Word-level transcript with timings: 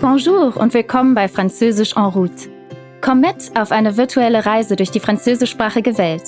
Bonjour 0.00 0.56
und 0.56 0.72
willkommen 0.72 1.14
bei 1.14 1.28
Französisch 1.28 1.94
en 1.94 2.04
route. 2.04 2.48
Komm 3.02 3.20
mit 3.20 3.54
auf 3.54 3.70
eine 3.70 3.98
virtuelle 3.98 4.46
Reise 4.46 4.74
durch 4.74 4.90
die 4.90 4.98
französischsprachige 4.98 5.98
Welt. 5.98 6.22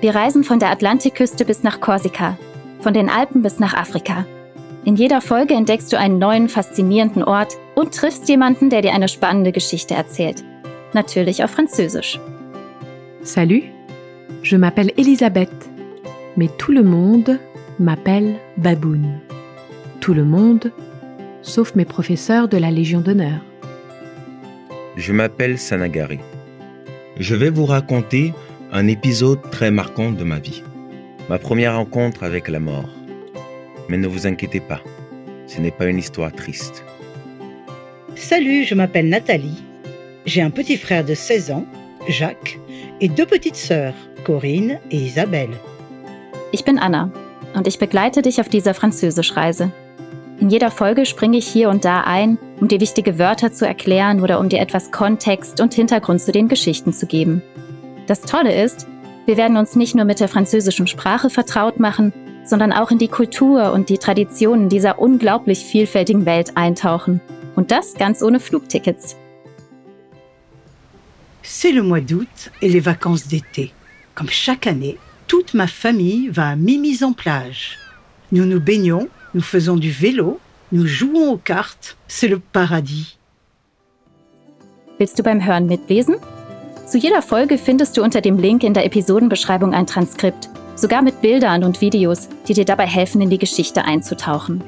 Wir 0.00 0.14
reisen 0.14 0.44
von 0.44 0.58
der 0.58 0.70
Atlantikküste 0.70 1.44
bis 1.44 1.62
nach 1.62 1.82
Korsika, 1.82 2.38
von 2.80 2.94
den 2.94 3.10
Alpen 3.10 3.42
bis 3.42 3.58
nach 3.58 3.74
Afrika. 3.74 4.24
In 4.86 4.96
jeder 4.96 5.20
Folge 5.20 5.52
entdeckst 5.52 5.92
du 5.92 5.98
einen 5.98 6.18
neuen, 6.18 6.48
faszinierenden 6.48 7.22
Ort 7.22 7.58
und 7.74 7.94
triffst 7.94 8.26
jemanden, 8.30 8.70
der 8.70 8.80
dir 8.80 8.94
eine 8.94 9.08
spannende 9.08 9.52
Geschichte 9.52 9.92
erzählt. 9.92 10.42
Natürlich 10.94 11.44
auf 11.44 11.50
Französisch. 11.50 12.18
Salut, 13.22 13.64
je 14.42 14.56
m'appelle 14.56 14.94
Elisabeth, 14.96 15.50
mais 16.34 16.48
tout 16.56 16.72
le 16.72 16.82
monde 16.82 17.38
m'appelle 17.78 18.36
Baboun. 18.56 19.20
Tout 20.00 20.14
le 20.14 20.24
monde, 20.24 20.72
sauf 21.42 21.74
mes 21.74 21.84
professeurs 21.84 22.48
de 22.48 22.56
la 22.56 22.70
Légion 22.70 23.00
d'honneur. 23.00 23.40
Je 24.96 25.12
m'appelle 25.12 25.58
Sanagari. 25.58 26.18
Je 27.18 27.34
vais 27.34 27.50
vous 27.50 27.66
raconter 27.66 28.32
un 28.72 28.86
épisode 28.86 29.40
très 29.50 29.70
marquant 29.70 30.10
de 30.10 30.24
ma 30.24 30.38
vie. 30.38 30.62
Ma 31.28 31.38
première 31.38 31.76
rencontre 31.76 32.22
avec 32.22 32.48
la 32.48 32.60
mort. 32.60 32.88
Mais 33.88 33.96
ne 33.96 34.06
vous 34.06 34.26
inquiétez 34.26 34.60
pas, 34.60 34.80
ce 35.46 35.60
n'est 35.60 35.70
pas 35.70 35.86
une 35.86 35.98
histoire 35.98 36.32
triste. 36.32 36.84
Salut, 38.14 38.64
je 38.64 38.74
m'appelle 38.74 39.08
Nathalie. 39.08 39.62
J'ai 40.26 40.42
un 40.42 40.50
petit 40.50 40.76
frère 40.76 41.04
de 41.04 41.14
16 41.14 41.50
ans, 41.50 41.66
Jacques, 42.08 42.58
et 43.00 43.08
deux 43.08 43.26
petites 43.26 43.56
sœurs, 43.56 43.94
Corinne 44.24 44.78
et 44.90 44.96
Isabelle. 44.96 45.56
Ich 46.52 46.64
bin 46.64 46.78
Anna 46.78 47.10
und 47.54 47.66
ich 47.66 47.78
begleite 47.78 48.22
dich 48.22 48.40
auf 48.40 48.48
dieser 48.48 48.74
Französischreise. 48.74 49.70
In 50.50 50.54
jeder 50.54 50.72
Folge 50.72 51.06
springe 51.06 51.38
ich 51.38 51.46
hier 51.46 51.70
und 51.70 51.84
da 51.84 52.00
ein, 52.00 52.36
um 52.58 52.66
dir 52.66 52.80
wichtige 52.80 53.20
Wörter 53.20 53.52
zu 53.52 53.68
erklären 53.68 54.20
oder 54.20 54.40
um 54.40 54.48
dir 54.48 54.58
etwas 54.58 54.90
Kontext 54.90 55.60
und 55.60 55.74
Hintergrund 55.74 56.20
zu 56.20 56.32
den 56.32 56.48
Geschichten 56.48 56.92
zu 56.92 57.06
geben. 57.06 57.40
Das 58.08 58.22
Tolle 58.22 58.60
ist, 58.60 58.88
wir 59.26 59.36
werden 59.36 59.56
uns 59.56 59.76
nicht 59.76 59.94
nur 59.94 60.04
mit 60.04 60.18
der 60.18 60.26
französischen 60.26 60.88
Sprache 60.88 61.30
vertraut 61.30 61.78
machen, 61.78 62.12
sondern 62.44 62.72
auch 62.72 62.90
in 62.90 62.98
die 62.98 63.06
Kultur 63.06 63.72
und 63.72 63.90
die 63.90 63.98
Traditionen 63.98 64.68
dieser 64.68 64.98
unglaublich 64.98 65.60
vielfältigen 65.60 66.26
Welt 66.26 66.56
eintauchen. 66.56 67.20
Und 67.54 67.70
das 67.70 67.94
ganz 67.94 68.20
ohne 68.20 68.40
Flugtickets. 68.40 69.14
C'est 71.44 71.72
le 71.72 71.84
mois 71.84 72.00
d'août 72.00 72.50
et 72.60 72.68
les 72.68 72.84
vacances 72.84 73.28
d'été. 73.28 73.70
Comme 74.16 74.30
chaque 74.30 74.66
année, 74.66 74.98
toute 75.28 75.54
ma 75.54 75.68
famille 75.68 76.28
va 76.28 76.48
à 76.48 76.56
Mimi's 76.56 77.04
en 77.04 77.12
plage. 77.12 77.78
Nous 78.32 78.46
nous 78.46 78.60
baignons, 78.60 79.08
nous 79.34 79.42
faisons 79.42 79.76
du 79.76 79.90
vélo, 79.90 80.38
nous 80.72 80.86
jouons 80.86 81.30
aux 81.32 81.36
cartes. 81.38 81.96
C'est 82.08 82.28
le 82.28 82.38
paradis. 82.38 83.16
Willst 84.98 85.18
du 85.18 85.22
beim 85.22 85.40
Hören 85.40 85.66
mitlesen? 85.66 86.16
Zu 86.86 86.98
jeder 86.98 87.22
Folge 87.22 87.56
findest 87.56 87.96
du 87.96 88.02
unter 88.02 88.20
dem 88.20 88.38
Link 88.38 88.64
in 88.64 88.74
der 88.74 88.84
Episodenbeschreibung 88.84 89.72
ein 89.72 89.86
Transkript, 89.86 90.50
sogar 90.74 91.02
mit 91.02 91.22
Bildern 91.22 91.64
und 91.64 91.80
Videos, 91.80 92.28
die 92.48 92.54
dir 92.54 92.64
dabei 92.64 92.86
helfen, 92.86 93.20
in 93.20 93.30
die 93.30 93.38
Geschichte 93.38 93.84
einzutauchen. 93.84 94.62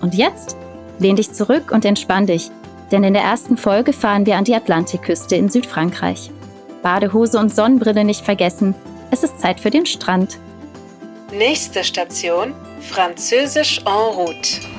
Und 0.00 0.14
jetzt 0.14 0.56
lehn 1.00 1.16
dich 1.16 1.32
zurück 1.32 1.72
und 1.72 1.84
entspann 1.84 2.26
dich, 2.26 2.50
denn 2.92 3.04
in 3.04 3.14
der 3.14 3.22
ersten 3.22 3.56
Folge 3.56 3.92
fahren 3.92 4.24
wir 4.24 4.36
an 4.36 4.44
die 4.44 4.54
Atlantikküste 4.54 5.34
in 5.34 5.48
Südfrankreich. 5.48 6.30
Badehose 6.82 7.38
und 7.38 7.54
Sonnenbrille 7.54 8.04
nicht 8.04 8.24
vergessen, 8.24 8.74
es 9.10 9.22
ist 9.22 9.40
Zeit 9.40 9.60
für 9.60 9.70
den 9.70 9.86
Strand. 9.86 10.38
Nächste 11.32 11.82
Station, 11.82 12.54
Französisch 12.90 13.78
en 13.86 14.14
route. 14.14 14.71